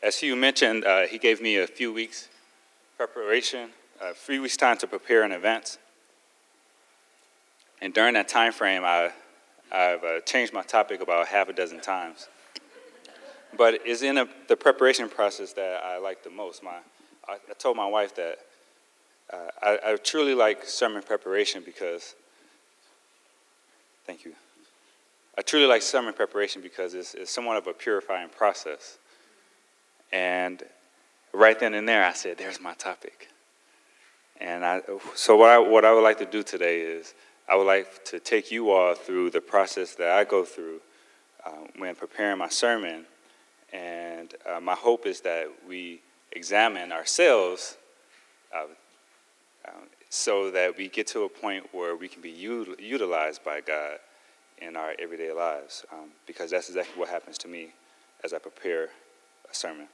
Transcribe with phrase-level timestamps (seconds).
[0.00, 2.28] As Hugh mentioned, uh, he gave me a few weeks
[2.96, 5.78] preparation, a few weeks time to prepare an event.
[7.80, 9.10] And during that time frame, I,
[9.72, 12.28] I've uh, changed my topic about half a dozen times.
[13.56, 16.62] But it's in a, the preparation process that I like the most.
[16.62, 16.78] My,
[17.28, 18.38] I, I told my wife that
[19.32, 22.14] uh, I, I truly like sermon preparation because,
[24.06, 24.32] thank you.
[25.36, 28.98] I truly like sermon preparation because it's, it's somewhat of a purifying process.
[30.12, 30.62] And
[31.32, 33.28] right then and there, I said, "There's my topic."
[34.40, 34.82] And I,
[35.14, 37.14] so what I, what I would like to do today is
[37.48, 40.80] I would like to take you all through the process that I go through
[41.44, 43.04] uh, when preparing my sermon.
[43.72, 46.00] And uh, my hope is that we
[46.32, 47.76] examine ourselves
[48.54, 48.66] uh,
[50.10, 53.98] so that we get to a point where we can be util- utilized by God
[54.60, 55.84] in our everyday lives.
[55.92, 57.68] Um, because that's exactly what happens to me
[58.24, 58.84] as I prepare
[59.50, 59.88] a sermon.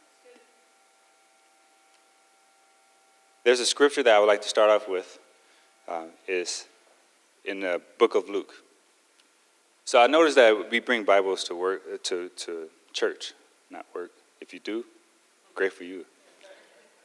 [3.44, 5.18] There's a scripture that I would like to start off with.
[5.86, 6.64] Uh, is
[7.44, 8.54] in the book of Luke.
[9.84, 13.34] So I noticed that we bring Bibles to work to, to church,
[13.70, 14.10] not work.
[14.40, 14.86] If you do,
[15.54, 16.06] great for you.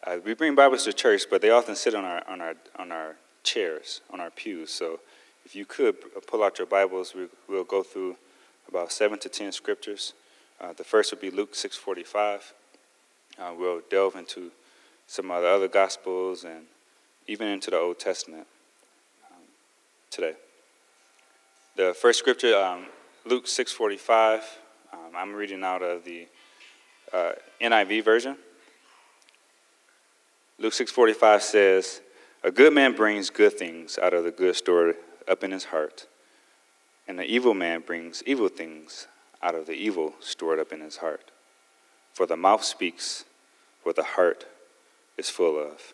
[0.01, 2.93] Uh, we bring Bibles to church, but they often sit on our on our on
[2.93, 4.71] our chairs, on our pews.
[4.71, 5.01] So
[5.43, 8.15] if you could pull out your Bibles, we, will go through
[8.69, 10.13] about seven to ten scriptures.
[10.61, 12.53] Uh, the first would be Luke six forty five.
[13.37, 14.51] Uh, we'll delve into
[15.09, 16.67] some of the other Gospels, and
[17.25, 18.45] even into the Old Testament
[19.31, 19.41] um,
[20.11, 20.33] today.
[21.75, 22.85] The first scripture, um,
[23.25, 24.43] Luke 6:45.
[24.93, 26.27] Um, I'm reading out of the
[27.11, 28.37] uh, NIV version.
[30.59, 32.01] Luke 6:45 says,
[32.43, 34.93] "A good man brings good things out of the good store
[35.27, 36.05] up in his heart,
[37.07, 39.07] and the evil man brings evil things
[39.41, 41.31] out of the evil stored up in his heart.
[42.13, 43.25] For the mouth speaks
[43.81, 44.45] what the heart
[45.19, 45.93] is full of.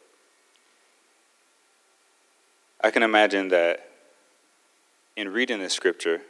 [2.81, 3.89] I can imagine that
[5.17, 6.21] in reading the scripture,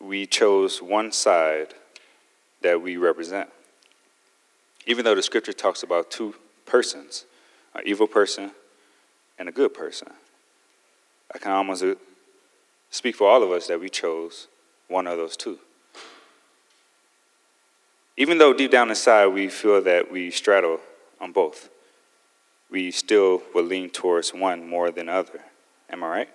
[0.00, 1.74] we chose one side
[2.62, 3.48] that we represent.
[4.86, 6.34] Even though the scripture talks about two
[6.66, 7.24] persons,
[7.74, 8.50] an evil person
[9.38, 10.08] and a good person.
[11.32, 11.94] I can almost uh,
[12.90, 14.48] speak for all of us that we chose
[14.88, 15.58] one of those two.
[18.16, 20.80] Even though deep down inside we feel that we straddle
[21.22, 21.70] on both.
[22.68, 25.40] We still will lean towards one more than other.
[25.88, 26.28] Am I right?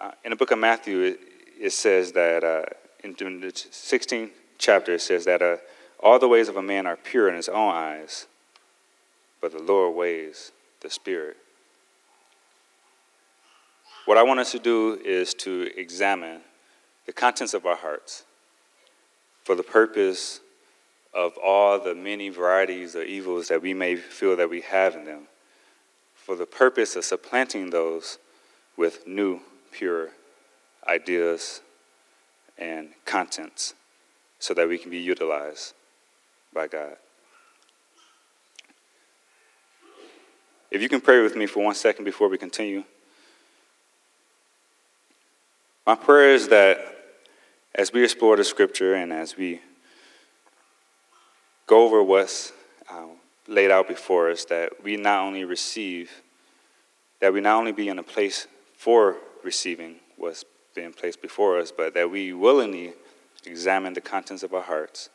[0.00, 1.20] Uh, in the book of Matthew, it,
[1.58, 2.64] it says that uh,
[3.02, 5.56] in, in, the 16th chapter, it says that uh,
[6.00, 8.26] all the ways of a man are pure in his own eyes,
[9.40, 11.36] but the Lord weighs, the spirit.
[14.04, 16.40] What I want us to do is to examine
[17.06, 18.24] the contents of our hearts
[19.44, 20.40] for the purpose
[21.14, 25.04] of all the many varieties of evils that we may feel that we have in
[25.04, 25.22] them,
[26.14, 28.18] for the purpose of supplanting those
[28.76, 30.10] with new, pure
[30.88, 31.60] ideas
[32.58, 33.74] and contents
[34.38, 35.74] so that we can be utilized
[36.52, 36.96] by God.
[40.70, 42.84] If you can pray with me for one second before we continue.
[45.86, 46.78] My prayer is that
[47.74, 49.60] as we explore the scripture and as we
[51.66, 52.52] go over what's
[52.90, 53.06] uh,
[53.46, 56.10] laid out before us, that we not only receive,
[57.20, 60.44] that we not only be in a place for receiving what's
[60.74, 62.92] being placed before us, but that we willingly
[63.46, 65.10] examine the contents of our hearts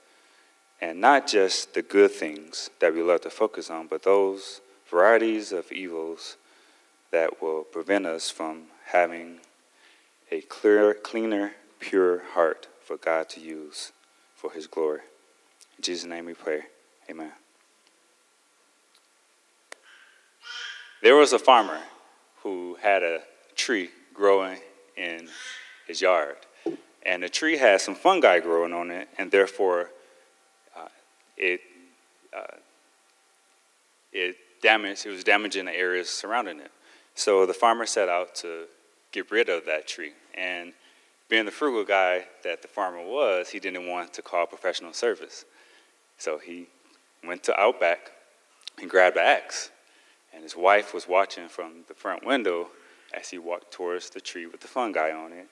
[0.81, 5.51] and not just the good things that we love to focus on, but those varieties
[5.51, 6.37] of evils
[7.11, 9.39] that will prevent us from having
[10.31, 13.91] a clear, cleaner, pure heart for God to use
[14.35, 15.01] for His glory.
[15.79, 16.63] In Jesus' name we pray.
[17.09, 17.31] Amen.
[21.01, 21.79] There was a farmer
[22.43, 23.21] who had a
[23.55, 24.57] tree growing
[24.97, 25.29] in
[25.87, 26.35] his yard.
[27.03, 29.91] And the tree had some fungi growing on it, and therefore
[30.77, 30.89] uh,
[31.37, 31.61] it,
[32.37, 32.57] uh,
[34.11, 36.71] it damaged, it was damaging the areas surrounding it.
[37.15, 38.65] So the farmer set out to
[39.13, 40.11] get rid of that tree.
[40.33, 40.73] And
[41.29, 45.45] being the frugal guy that the farmer was, he didn't want to call professional service.
[46.19, 46.67] So he
[47.25, 48.11] went to Outback
[48.79, 49.71] and grabbed an axe.
[50.33, 52.67] And his wife was watching from the front window
[53.13, 55.47] as he walked towards the tree with the fungi on it.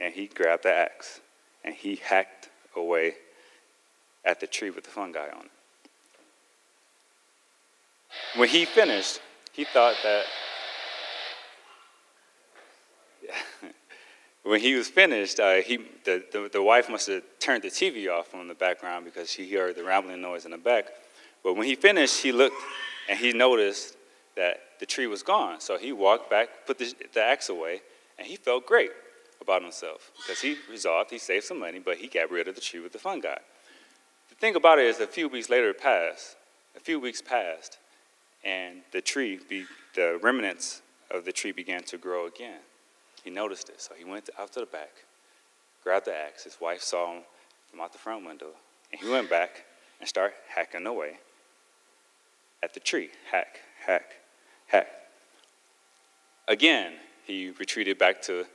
[0.00, 1.20] And he grabbed the axe
[1.64, 3.14] and he hacked away
[4.24, 5.50] at the tree with the fungi on it.
[8.36, 9.20] When he finished,
[9.52, 10.24] he thought that
[14.44, 18.10] when he was finished, uh, he, the, the, the wife must have turned the TV
[18.10, 20.86] off on the background because she heard the rambling noise in the back.
[21.44, 22.56] But when he finished, he looked
[23.08, 23.96] and he noticed
[24.36, 25.60] that the tree was gone.
[25.60, 27.82] So he walked back, put the, the axe away,
[28.18, 28.90] and he felt great
[29.40, 32.60] about himself because he resolved he saved some money, but he got rid of the
[32.60, 33.36] tree with the fungi.
[34.28, 36.36] The thing about it is, a few weeks later passed,
[36.76, 37.78] a few weeks passed,
[38.44, 42.60] and the tree, be, the remnants of the tree began to grow again.
[43.22, 44.90] He noticed it, so he went out to the back,
[45.82, 46.44] grabbed the axe.
[46.44, 47.22] His wife saw him
[47.70, 48.50] from out the front window,
[48.90, 49.64] and he went back
[50.00, 51.18] and started hacking away
[52.62, 53.10] at the tree.
[53.30, 54.14] Hack, hack,
[54.66, 54.88] hack.
[56.48, 58.46] Again, he retreated back to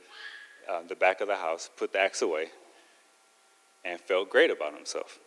[0.68, 2.48] uh, the back of the house, put the axe away,
[3.84, 5.18] and felt great about himself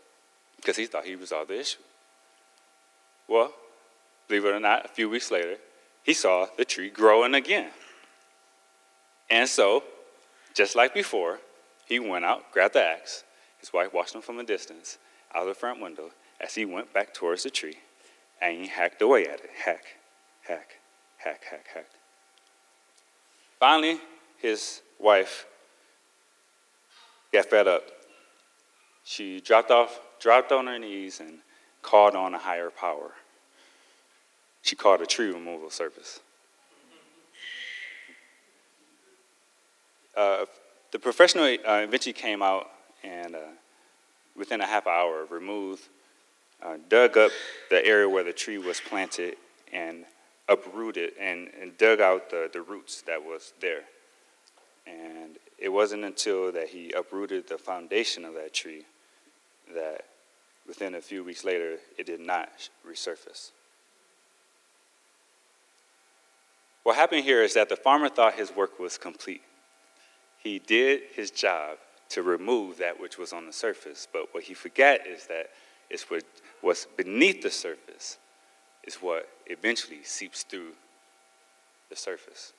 [0.55, 1.79] because he thought he resolved the issue.
[3.27, 3.51] Well,
[4.27, 5.57] believe it or not, a few weeks later,
[6.03, 7.71] he saw the tree growing again.
[9.31, 9.83] And so,
[10.53, 11.39] just like before,
[11.85, 13.23] he went out, grabbed the axe.
[13.59, 14.97] His wife watched him from a distance
[15.33, 16.11] out of the front window
[16.41, 17.77] as he went back towards the tree
[18.41, 19.49] and he hacked away at it.
[19.63, 19.85] Hack,
[20.41, 20.79] hack,
[21.17, 21.87] hack, hack, hack.
[23.59, 23.99] Finally,
[24.37, 25.45] his wife
[27.31, 27.83] got fed up.
[29.03, 31.39] She dropped off, dropped on her knees and
[31.81, 33.11] called on a higher power.
[34.63, 36.19] She called a tree removal service.
[40.15, 40.45] Uh,
[40.91, 42.69] the professional uh, eventually came out
[43.03, 43.39] and uh,
[44.35, 45.87] within a half hour removed,
[46.61, 47.31] uh, dug up
[47.69, 49.35] the area where the tree was planted
[49.71, 50.05] and
[50.49, 53.83] uprooted and, and dug out the, the roots that was there.
[54.85, 58.83] And it wasn't until that he uprooted the foundation of that tree
[59.73, 60.05] that
[60.67, 62.49] within a few weeks later it did not
[62.87, 63.51] resurface.
[66.83, 69.43] What happened here is that the farmer thought his work was complete
[70.43, 71.77] he did his job
[72.09, 74.07] to remove that which was on the surface.
[74.11, 75.49] But what he forgot is that
[75.89, 76.23] it's what,
[76.61, 78.17] what's beneath the surface
[78.83, 80.71] is what eventually seeps through
[81.89, 82.53] the surface.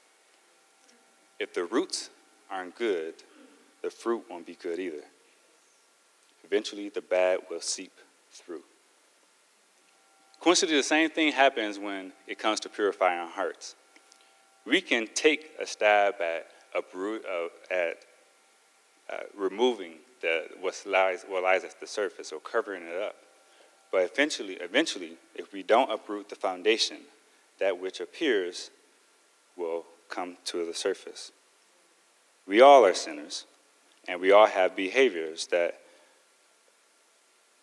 [1.38, 2.10] If the roots
[2.50, 3.14] aren't good,
[3.82, 5.04] the fruit won't be good either.
[6.44, 7.92] Eventually, the bad will seep
[8.30, 8.62] through.
[10.40, 13.74] Coincidentally, the same thing happens when it comes to purifying our hearts.
[14.64, 17.98] We can take a stab at uproot, uh, at
[19.10, 23.16] uh, removing the, what, lies, what lies at the surface or covering it up.
[23.90, 26.98] But eventually, eventually, if we don't uproot the foundation,
[27.58, 28.70] that which appears
[29.56, 31.30] will come to the surface.
[32.46, 33.44] We all are sinners,
[34.08, 35.78] and we all have behaviors that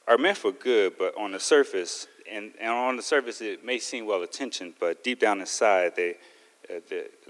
[0.08, 3.78] are meant for good, but on the surface, and, and on the surface it may
[3.80, 6.16] seem well intentioned, but deep down inside they,
[6.70, 6.80] uh,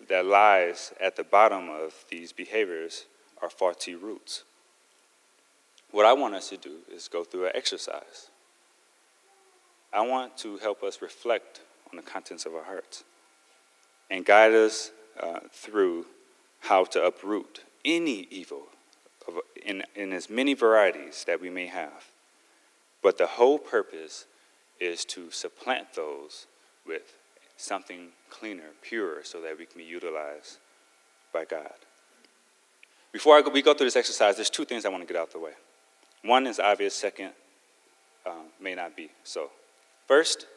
[0.08, 3.06] that lies at the bottom of these behaviors
[3.42, 4.44] are faulty roots.
[5.92, 8.30] What I want us to do is go through an exercise.
[9.92, 13.04] I want to help us reflect on the contents of our hearts
[14.10, 16.06] and guide us uh, through
[16.62, 18.64] how to uproot any evil
[19.28, 22.12] of, in, in as many varieties that we may have.
[23.02, 24.26] But the whole purpose
[24.80, 26.48] is to supplant those
[26.86, 27.19] with
[27.60, 30.58] something cleaner, purer, so that we can be utilized
[31.34, 31.74] by God.
[33.12, 35.32] Before go, we go through this exercise, there's two things I want to get out
[35.32, 35.52] the way.
[36.24, 37.32] One is obvious, second
[38.26, 39.10] um, may not be.
[39.24, 39.50] So,
[40.08, 40.48] first,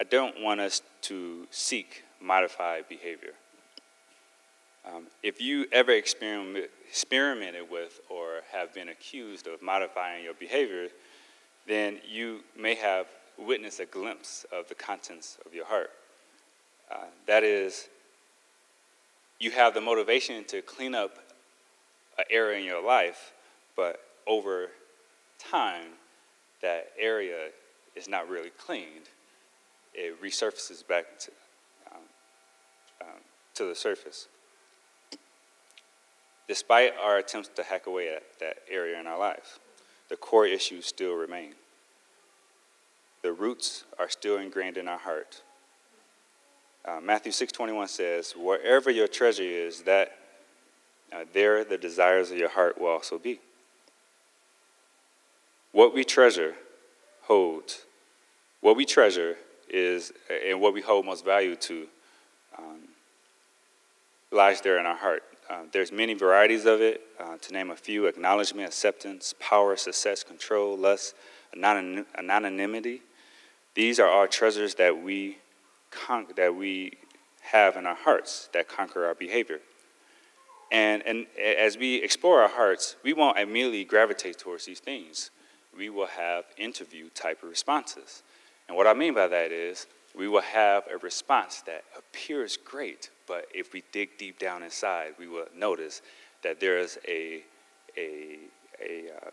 [0.00, 3.32] I don't want us to seek modified behavior.
[4.86, 10.88] Um, if you ever experiment, experimented with or have been accused of modifying your behavior,
[11.66, 13.06] then you may have
[13.38, 15.90] witness a glimpse of the contents of your heart.
[16.90, 17.88] Uh, that is,
[19.40, 21.18] you have the motivation to clean up
[22.18, 23.32] an area in your life,
[23.76, 24.68] but over
[25.38, 25.88] time,
[26.62, 27.48] that area
[27.94, 29.08] is not really cleaned.
[29.94, 31.30] It resurfaces back to,
[31.92, 32.00] um,
[33.02, 33.20] um,
[33.54, 34.28] to the surface.
[36.48, 39.58] Despite our attempts to hack away at that area in our life,
[40.08, 41.54] the core issues still remain
[43.24, 45.40] the roots are still ingrained in our heart.
[46.84, 50.18] Uh, Matthew 6:21 says, "Wherever your treasure is, that
[51.10, 53.40] uh, there the desires of your heart will also be."
[55.72, 56.54] What we treasure
[57.22, 57.86] holds.
[58.60, 59.38] What we treasure
[59.70, 61.88] is, and what we hold most value to,
[62.58, 62.88] um,
[64.30, 65.22] lies there in our heart.
[65.48, 67.00] Uh, there's many varieties of it.
[67.18, 71.14] Uh, to name a few: acknowledgement, acceptance, power, success, control, lust,
[71.54, 73.00] anonymity,
[73.74, 75.38] these are all treasures that we,
[75.90, 76.92] con- that we
[77.42, 79.60] have in our hearts that conquer our behavior.
[80.72, 85.30] And, and as we explore our hearts, we won't immediately gravitate towards these things.
[85.76, 88.22] We will have interview type of responses.
[88.68, 93.10] And what I mean by that is we will have a response that appears great,
[93.26, 96.02] but if we dig deep down inside, we will notice
[96.42, 97.42] that there is a,
[97.96, 98.38] a,
[98.80, 99.30] a, uh,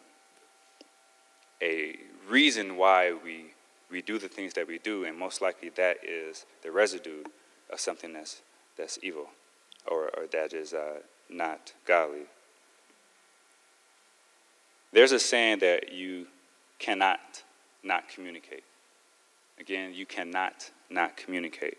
[1.62, 1.96] a
[2.28, 3.54] reason why we,
[3.92, 7.24] we do the things that we do, and most likely that is the residue
[7.72, 8.42] of something that's,
[8.78, 9.28] that's evil
[9.88, 12.26] or, or that is uh, not godly.
[14.94, 16.28] There's a saying that you
[16.80, 17.44] cannot
[17.84, 18.64] not communicate.
[19.60, 21.78] Again, you cannot not communicate,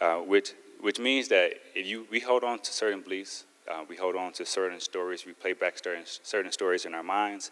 [0.00, 3.96] uh, which, which means that if you, we hold on to certain beliefs, uh, we
[3.96, 7.50] hold on to certain stories, we play back certain, certain stories in our minds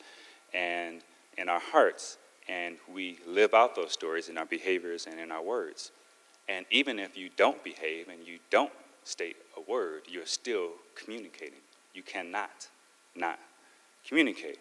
[0.52, 1.02] and
[1.38, 5.42] in our hearts, and we live out those stories in our behaviors and in our
[5.42, 5.90] words.
[6.48, 8.72] And even if you don't behave and you don't
[9.04, 11.58] state a word, you're still communicating.
[11.94, 12.68] You cannot
[13.14, 13.38] not
[14.06, 14.58] communicate.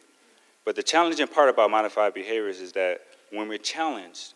[0.63, 3.01] But the challenging part about modified behaviors is that
[3.32, 4.34] when we're challenged,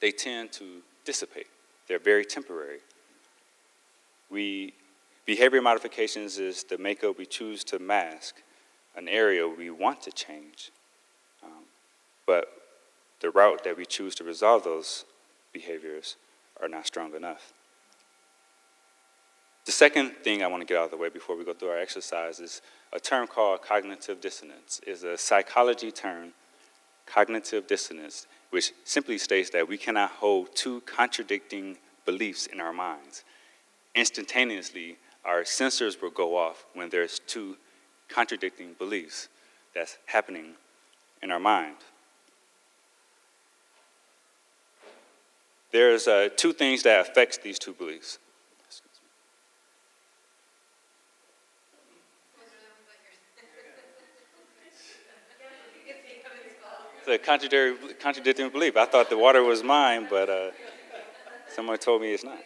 [0.00, 1.46] they tend to dissipate.
[1.88, 2.78] They're very temporary.
[4.30, 4.74] We,
[5.26, 8.36] behavior modifications is the makeup we choose to mask
[8.96, 10.70] an area we want to change.
[12.26, 12.46] But
[13.20, 15.04] the route that we choose to resolve those
[15.52, 16.16] behaviors
[16.60, 17.52] are not strong enough.
[19.64, 21.70] The second thing I want to get out of the way before we go through
[21.70, 22.60] our exercise is
[22.92, 24.80] a term called cognitive dissonance.
[24.86, 26.32] is a psychology term,
[27.06, 33.24] cognitive dissonance, which simply states that we cannot hold two contradicting beliefs in our minds.
[33.94, 37.56] Instantaneously, our sensors will go off when there's two
[38.08, 39.28] contradicting beliefs
[39.74, 40.54] that's happening
[41.22, 41.76] in our mind.
[45.74, 48.20] There's uh, two things that affects these two beliefs.
[57.00, 58.76] It's a contradictory, contradicting belief.
[58.76, 60.50] I thought the water was mine, but uh,
[61.52, 62.38] someone told me it's not.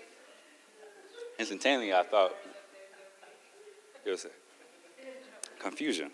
[1.39, 2.33] Instantaneously, I thought
[4.05, 4.27] there was
[5.59, 6.11] confusion.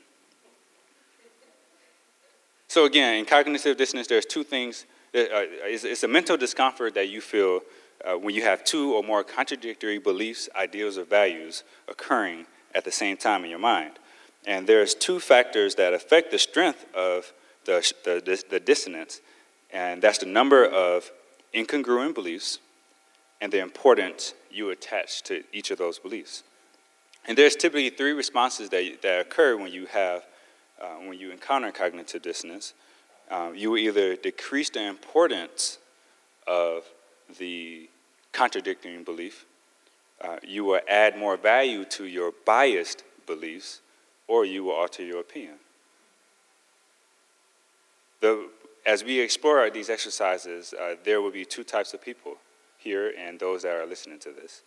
[2.67, 4.85] So again, in cognitive dissonance, there's two things.
[5.15, 7.61] Uh, it's, it's, a mental discomfort that you feel
[8.05, 12.91] uh, when you have two or more contradictory beliefs, ideals, or values occurring at the
[12.91, 13.93] same time in your mind.
[14.45, 17.33] And there's two factors that affect the strength of
[17.65, 19.21] the, the, the dissonance,
[19.73, 21.11] and that's the number of
[21.55, 22.59] incongruent beliefs
[23.41, 26.43] and the importance you attach to each of those beliefs.
[27.27, 30.25] And there's typically three responses that, that occur when you have,
[30.83, 32.75] uh, when you encounter cognitive dissonance.
[33.31, 35.79] Um, you will either decrease the importance
[36.47, 36.85] of
[37.39, 37.89] the
[38.33, 39.47] contradicting belief,
[40.21, 43.81] uh, you will add more value to your biased beliefs,
[44.29, 45.55] or you will alter your opinion.
[48.21, 48.49] The,
[48.87, 52.37] as we explore these exercises, uh, there will be two types of people
[52.79, 54.63] here and those that are listening to this.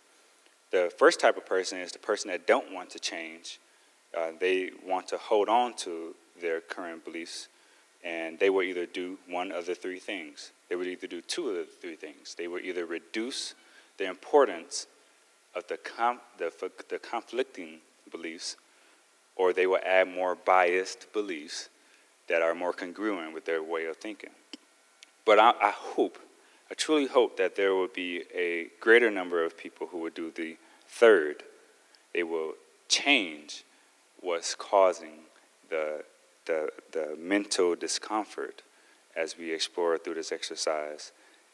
[0.70, 3.58] The first type of person is the person that don't want to change.
[4.16, 7.48] Uh, they want to hold on to their current beliefs,
[8.08, 10.52] and they will either do one of the three things.
[10.68, 12.34] They would either do two of the three things.
[12.34, 13.54] They would either reduce
[13.98, 14.86] the importance
[15.54, 16.50] of the, com- the,
[16.88, 18.56] the conflicting beliefs,
[19.36, 21.68] or they will add more biased beliefs
[22.28, 24.30] that are more congruent with their way of thinking.
[25.26, 26.18] But I, I hope,
[26.70, 30.30] I truly hope that there will be a greater number of people who will do
[30.30, 31.42] the third.
[32.14, 32.54] They will
[32.88, 33.64] change
[34.20, 35.24] what's causing
[35.68, 36.04] the,
[36.48, 38.62] the, the mental discomfort
[39.16, 41.12] as we explore through this exercise,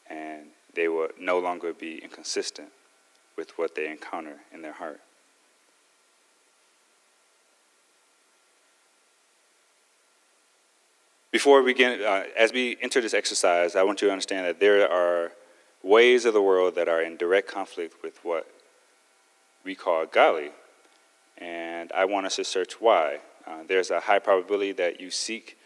[0.09, 2.69] and they will no longer be inconsistent
[3.37, 5.01] with what they encounter in their heart.
[11.31, 14.61] Before we begin, uh, as we enter this exercise, I want you to understand that
[14.61, 15.33] there are
[15.83, 18.47] ways of the world that are in direct conflict with what
[19.65, 20.51] we call godly.
[21.37, 23.19] And I want us to search why.
[23.47, 25.57] Uh, there's a high probability that you seek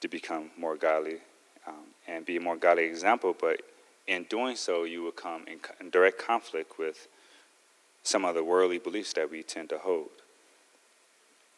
[0.00, 1.18] to become more godly
[1.66, 1.74] um,
[2.06, 3.62] and be a more godly example, but
[4.06, 7.08] in doing so, you will come in, in direct conflict with
[8.02, 10.10] some of the worldly beliefs that we tend to hold.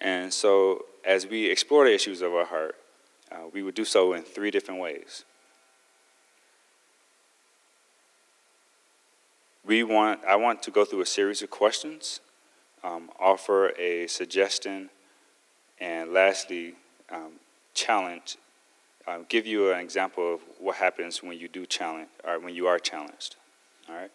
[0.00, 2.76] And so, as we explore the issues of our heart,
[3.30, 5.25] uh, we would do so in three different ways.
[9.66, 12.20] We want, I want to go through a series of questions,
[12.82, 14.88] um, offer a suggestion,
[15.80, 16.75] and lastly,
[17.11, 17.32] um,
[17.75, 18.37] challenge,
[19.06, 22.66] um, give you an example of what happens when you do challenge, or when you
[22.66, 23.37] are challenged.
[23.88, 24.11] All right?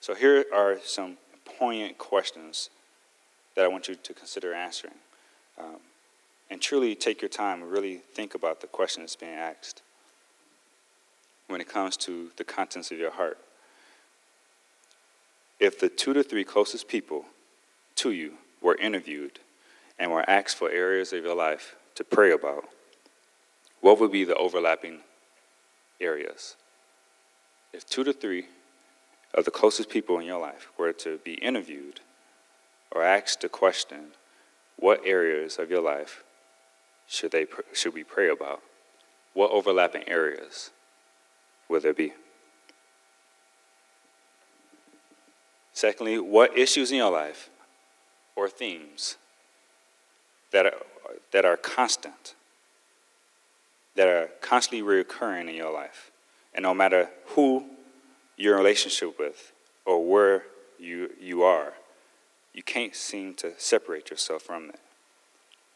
[0.00, 2.70] So here are some poignant questions
[3.54, 4.94] that I want you to consider answering.
[5.58, 5.76] Um,
[6.50, 9.82] and truly take your time and really think about the question that's being asked
[11.48, 13.38] when it comes to the contents of your heart.
[15.58, 17.24] If the two to three closest people
[17.96, 19.40] to you were interviewed
[19.98, 22.64] and were asked for areas of your life to pray about,
[23.80, 25.00] what would be the overlapping
[26.00, 26.56] areas?
[27.72, 28.46] If two to three
[29.34, 32.00] of the closest people in your life were to be interviewed
[32.90, 34.12] or asked a question,
[34.76, 36.22] what areas of your life
[37.06, 38.62] should, they, should we pray about?
[39.34, 40.70] What overlapping areas
[41.68, 42.12] will there be?
[45.72, 47.50] Secondly, what issues in your life
[48.34, 49.16] or themes
[50.52, 50.72] that are,
[51.32, 52.34] that are constant,
[53.94, 56.10] that are constantly recurring in your life?
[56.54, 57.64] And no matter who
[58.36, 59.52] you're in relationship with
[59.84, 60.44] or where
[60.78, 61.74] you, you are,
[62.52, 64.80] you can't seem to separate yourself from that.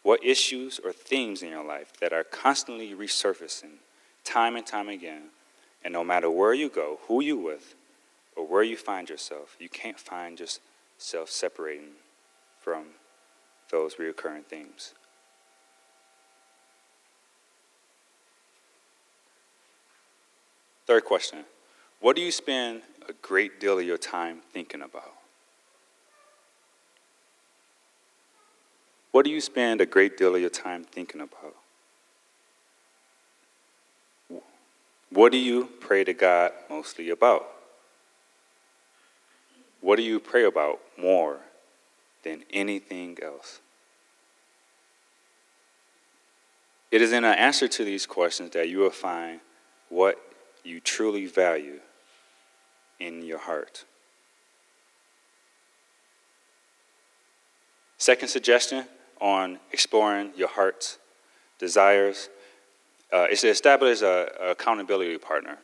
[0.02, 3.78] What issues or themes in your life that are constantly resurfacing
[4.24, 5.24] time and time again,
[5.84, 7.74] and no matter where you go, who you with,
[8.36, 11.90] or where you find yourself, you can't find yourself separating
[12.60, 12.84] from
[13.70, 14.94] those recurring themes.
[20.86, 21.44] Third question
[22.00, 25.12] What do you spend a great deal of your time thinking about?
[29.12, 31.56] What do you spend a great deal of your time thinking about?
[35.10, 37.44] What do you pray to God mostly about?
[39.80, 41.40] What do you pray about more
[42.22, 43.60] than anything else?
[46.90, 49.40] It is in an answer to these questions that you will find
[49.88, 50.18] what
[50.64, 51.80] you truly value
[52.98, 53.84] in your heart.
[57.96, 58.86] Second suggestion
[59.20, 60.98] on exploring your heart's
[61.58, 62.28] desires
[63.12, 65.58] uh, is to establish an accountability partner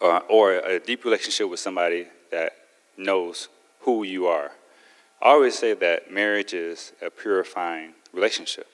[0.00, 2.52] uh, or a deep relationship with somebody that
[2.96, 3.48] knows
[3.80, 4.52] who you are.
[5.22, 8.66] I always say that marriage is a purifying relationship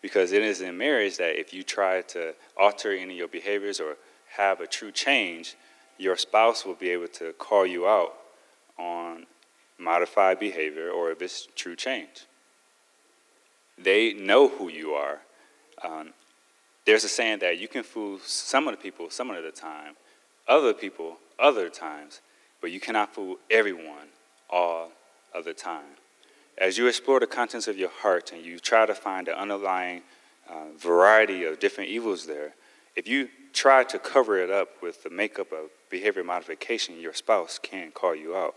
[0.00, 3.80] because it is in marriage that if you try to alter any of your behaviors
[3.80, 3.96] or
[4.36, 5.56] have a true change,
[5.98, 8.14] your spouse will be able to call you out
[8.78, 9.26] on
[9.78, 12.24] modified behavior or if it's true change.
[13.76, 15.18] They know who you are.
[15.82, 16.10] Um,
[16.86, 19.94] there's a saying that you can fool some of the people some of the time,
[20.46, 22.20] other people other times,
[22.60, 24.06] but you cannot fool everyone
[24.48, 24.92] all
[25.34, 25.96] of the time.
[26.58, 30.02] As you explore the contents of your heart and you try to find the underlying
[30.48, 32.54] uh, variety of different evils there,
[32.96, 37.58] if you try to cover it up with the makeup of behavior modification, your spouse
[37.62, 38.54] can call you out.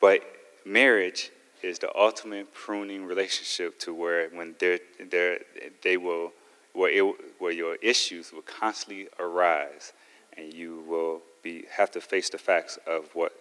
[0.00, 0.22] But
[0.64, 1.30] marriage
[1.62, 4.78] is the ultimate pruning relationship to where when they're,
[5.10, 5.40] they're,
[5.82, 6.32] they will,
[6.72, 9.92] where, it, where your issues will constantly arise
[10.36, 13.32] and you will be, have to face the facts of what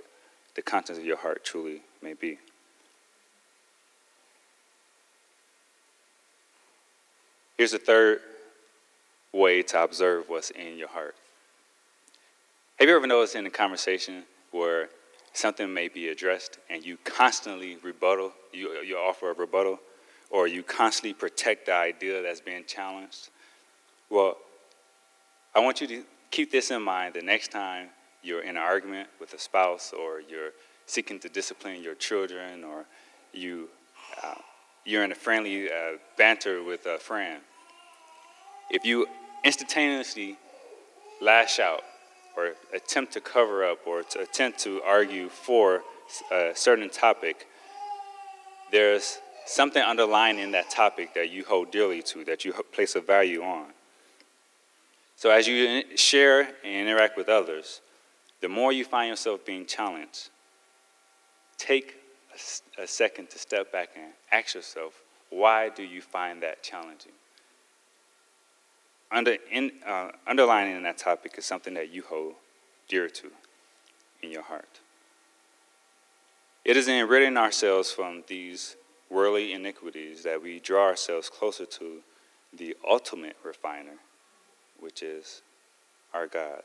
[0.56, 2.38] the contents of your heart truly may be.
[7.57, 8.19] Here's a third
[9.33, 11.15] way to observe what's in your heart.
[12.79, 14.89] Have you ever noticed in a conversation where
[15.33, 19.79] something may be addressed and you constantly rebuttal, you, you offer a rebuttal,
[20.29, 23.29] or you constantly protect the idea that's being challenged?
[24.10, 24.38] Well,
[25.55, 27.89] I want you to keep this in mind the next time
[28.21, 30.51] you're in an argument with a spouse or you're
[30.88, 32.86] seeking to discipline your children or
[33.34, 33.69] you,
[34.23, 34.36] uh,
[34.86, 37.41] you're in a friendly uh, banter with a friend.
[38.71, 39.06] If you
[39.43, 40.38] instantaneously
[41.21, 41.82] lash out
[42.36, 45.84] or attempt to cover up or to attempt to argue for
[46.32, 47.47] a certain topic,
[48.71, 53.02] there's something underlying in that topic that you hold dearly to, that you place a
[53.02, 53.67] value on.
[55.15, 57.82] So as you share and interact with others,
[58.39, 60.30] the more you find yourself being challenged,
[61.58, 61.96] take
[62.34, 67.13] a, a second to step back and ask yourself, why do you find that challenging?
[69.12, 72.34] under, in, uh, underlining that topic is something that you hold
[72.88, 73.32] dear to
[74.22, 74.80] in your heart.
[76.65, 78.76] It is in ridding ourselves from these
[79.10, 82.00] worldly iniquities that we draw ourselves closer to
[82.54, 83.98] the ultimate refiner,
[84.80, 85.41] which is
[86.13, 86.63] our God.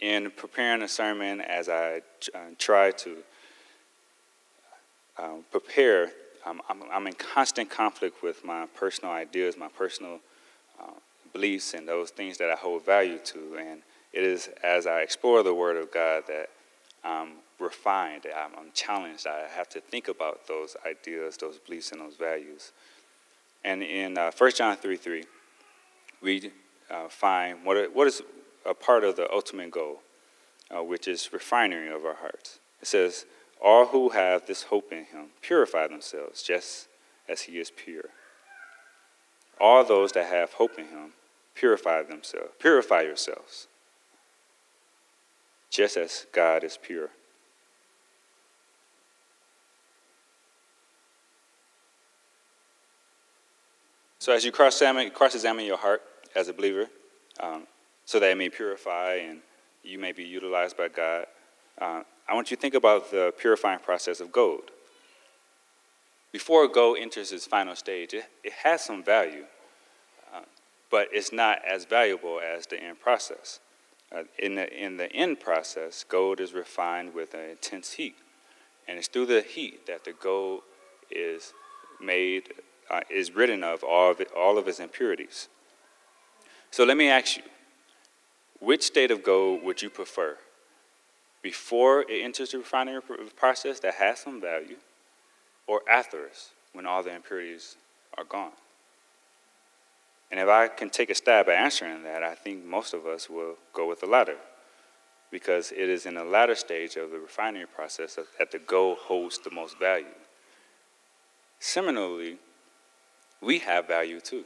[0.00, 2.02] In preparing a sermon, as I
[2.34, 3.16] uh, try to
[5.18, 6.10] uh, prepare
[6.46, 10.20] I'm, I'm, I'm, in constant conflict with my personal ideas, my personal
[10.80, 10.92] uh,
[11.32, 13.58] beliefs, and those things that I hold value to.
[13.60, 13.82] And
[14.12, 16.48] it is as I explore the Word of God that
[17.04, 18.26] I'm refined.
[18.34, 19.26] I'm, I'm challenged.
[19.26, 22.72] I have to think about those ideas, those beliefs, and those values.
[23.64, 25.24] And in uh, 1 John 3 3,
[26.22, 26.50] we
[26.90, 28.22] uh, find what, what is
[28.64, 30.00] a part of the ultimate goal,
[30.70, 32.58] uh, which is refining of our hearts.
[32.80, 33.26] It says,
[33.62, 36.88] All who have this hope in him purify themselves just
[37.28, 38.10] as he is pure.
[39.60, 41.12] All those that have hope in him
[41.54, 42.50] purify themselves.
[42.58, 43.66] Purify yourselves,
[45.70, 47.10] just as God is pure.
[54.20, 56.02] So as you cross-examine, cross-examine your heart
[56.34, 56.88] as a believer,
[57.40, 57.66] um,
[58.08, 59.40] so that it may purify and
[59.84, 61.26] you may be utilized by God,
[61.78, 64.70] uh, I want you to think about the purifying process of gold.
[66.32, 69.44] Before gold enters its final stage, it, it has some value,
[70.34, 70.40] uh,
[70.90, 73.60] but it's not as valuable as the end process.
[74.10, 78.16] Uh, in, the, in the end process, gold is refined with an intense heat,
[78.88, 80.62] and it's through the heat that the gold
[81.10, 81.52] is
[82.00, 82.54] made
[82.90, 85.48] uh, is ridden of all of, it, all of its impurities.
[86.70, 87.42] So let me ask you,
[88.60, 90.36] which state of gold would you prefer?
[91.42, 93.00] Before it enters the refining
[93.36, 94.76] process that has some value,
[95.66, 97.76] or afterwards when all the impurities
[98.16, 98.52] are gone?
[100.30, 103.30] And if I can take a stab at answering that, I think most of us
[103.30, 104.36] will go with the latter.
[105.30, 109.38] Because it is in the latter stage of the refinery process that the gold holds
[109.38, 110.06] the most value.
[111.60, 112.38] Similarly,
[113.40, 114.44] we have value too.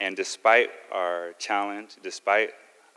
[0.00, 2.50] And despite our challenge, despite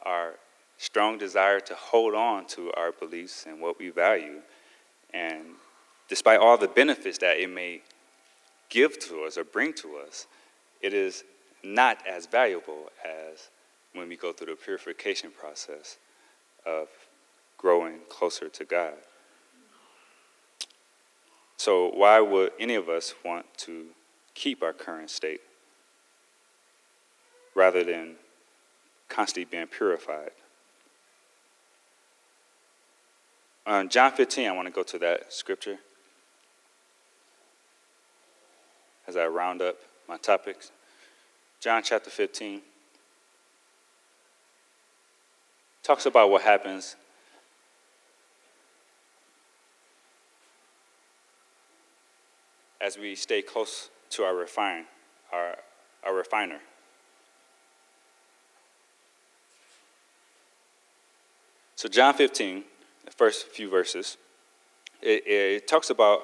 [0.04, 0.34] our
[0.78, 4.40] strong desire to hold on to our beliefs and what we value,
[5.14, 5.44] and
[6.08, 7.82] despite all the benefits that it may
[8.70, 10.28] give to us or bring to us,
[10.82, 11.24] it is
[11.64, 13.50] not as valuable as
[13.94, 15.98] when we go through the purification process
[16.66, 16.88] of
[17.58, 18.94] growing closer to God.
[21.58, 23.88] So, why would any of us want to
[24.34, 25.42] keep our current state
[27.56, 28.16] rather than
[29.08, 30.32] constantly being purified?
[33.66, 35.78] On John 15, I want to go to that scripture
[39.08, 39.76] as I round up
[40.08, 40.72] my topics.
[41.60, 42.62] John chapter 15
[45.84, 46.96] talks about what happens
[52.82, 54.86] as we stay close to our refine,
[55.34, 55.58] our,
[56.04, 56.60] our refiner.
[61.80, 62.66] So John 15,
[63.06, 64.18] the first few verses,
[65.02, 66.24] it, it talks about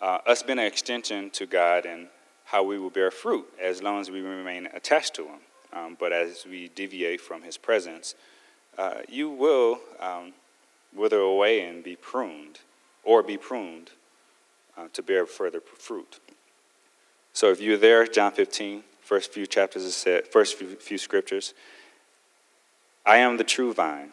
[0.00, 2.06] uh, us being an extension to God and
[2.44, 5.40] how we will bear fruit as long as we remain attached to Him.
[5.72, 8.14] Um, but as we deviate from His presence,
[8.78, 10.32] uh, you will um,
[10.94, 12.60] wither away and be pruned,
[13.02, 13.90] or be pruned
[14.76, 16.20] uh, to bear further fruit.
[17.32, 21.52] So if you're there, John 15, first few chapters is first few, few scriptures.
[23.04, 24.12] I am the true vine,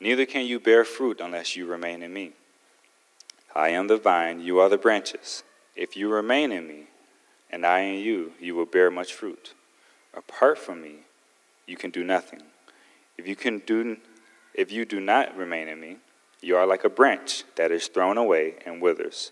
[0.00, 2.32] Neither can you bear fruit unless you remain in me.
[3.54, 5.42] I am the vine, you are the branches.
[5.76, 6.84] If you remain in me,
[7.50, 9.54] and I in you, you will bear much fruit.
[10.14, 11.00] Apart from me,
[11.66, 12.42] you can do nothing.
[13.18, 13.98] If you can do
[14.54, 15.98] if you do not remain in me,
[16.40, 19.30] you are like a branch that is thrown away and withers.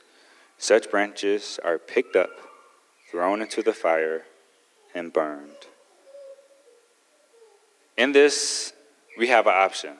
[0.59, 2.31] Such branches are picked up,
[3.11, 4.25] thrown into the fire,
[4.95, 5.67] and burned.
[7.97, 8.73] In this,
[9.17, 9.97] we have an option.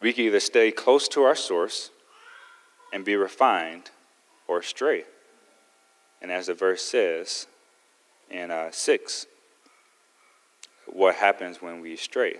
[0.00, 1.90] We can either stay close to our source
[2.92, 3.90] and be refined
[4.46, 5.04] or stray.
[6.22, 7.46] And as the verse says
[8.30, 9.26] in uh, 6,
[10.86, 12.36] what happens when we stray?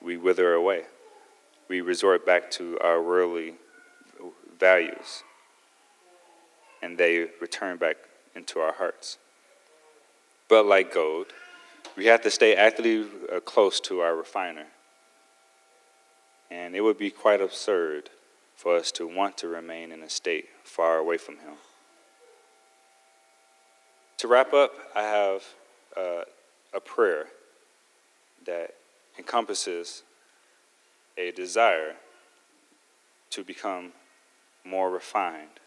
[0.00, 0.84] We wither away
[1.68, 3.54] we resort back to our worldly
[4.58, 5.22] values
[6.82, 7.96] and they return back
[8.34, 9.18] into our hearts.
[10.48, 11.26] But like gold,
[11.96, 14.66] we have to stay actively uh, close to our refiner.
[16.50, 18.10] And it would be quite absurd
[18.56, 21.54] for us to want to remain in a state far away from Him.
[24.18, 25.44] To wrap up, I have
[25.96, 26.24] uh,
[26.74, 27.26] a prayer
[28.46, 28.74] that
[29.16, 30.02] encompasses
[31.16, 31.94] a desire
[33.30, 33.92] to become
[34.64, 35.60] more refined.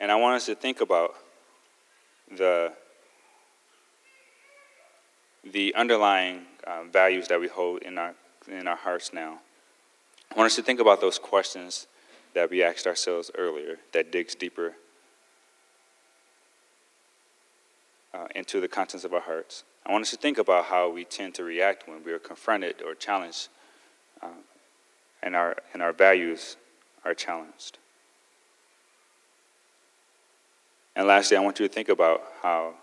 [0.00, 1.14] And I want us to think about
[2.36, 2.72] the,
[5.52, 8.14] the underlying um, values that we hold in our,
[8.48, 9.40] in our hearts now.
[10.32, 11.86] I want us to think about those questions
[12.34, 14.74] that we asked ourselves earlier that digs deeper
[18.12, 19.64] uh, into the contents of our hearts.
[19.86, 22.82] I want us to think about how we tend to react when we are confronted
[22.82, 23.48] or challenged
[24.22, 24.28] uh,
[25.22, 26.56] and, our, and our values
[27.04, 27.78] are challenged.
[30.96, 32.74] And lastly, I want you to think about how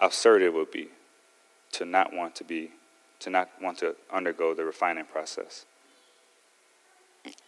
[0.00, 0.88] absurd it would be
[1.74, 2.70] to not want to be,
[3.20, 5.66] to not want to undergo the refining process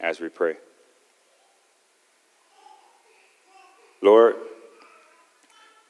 [0.01, 0.57] as we pray.
[4.03, 4.37] Lord,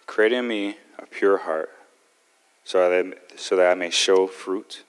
[0.06, 1.70] create in me a pure heart
[2.64, 4.84] so that, so that I may show fruit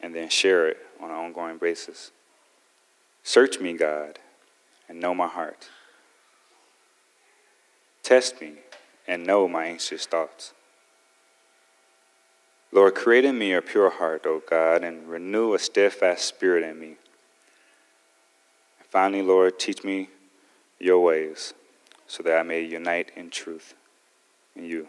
[0.00, 2.12] and then share it on an ongoing basis.
[3.22, 4.18] Search me, God,
[4.88, 5.68] and know my heart.
[8.02, 8.54] Test me
[9.06, 10.52] and know my anxious thoughts.
[12.72, 16.78] Lord, create in me a pure heart, O God, and renew a steadfast spirit in
[16.78, 16.96] me.
[18.78, 20.08] And finally, Lord, teach me
[20.78, 21.52] your ways
[22.06, 23.74] so that I may unite in truth
[24.54, 24.86] in you.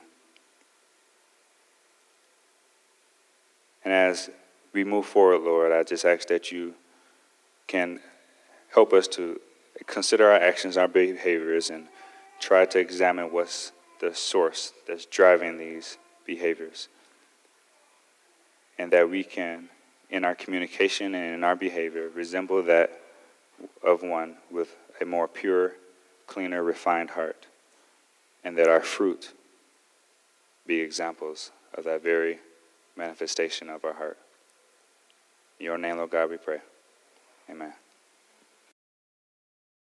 [3.83, 4.29] And as
[4.73, 6.75] we move forward, Lord, I just ask that you
[7.67, 7.99] can
[8.73, 9.39] help us to
[9.87, 11.87] consider our actions, our behaviors, and
[12.39, 16.87] try to examine what's the source that's driving these behaviors.
[18.81, 19.69] And that we can,
[20.09, 22.99] in our communication and in our behavior, resemble that
[23.83, 25.73] of one with a more pure,
[26.25, 27.45] cleaner, refined heart.
[28.43, 29.33] And that our fruit
[30.65, 32.39] be examples of that very
[32.97, 34.17] manifestation of our heart.
[35.59, 36.61] In your name, Lord God, we pray.
[37.51, 37.73] Amen.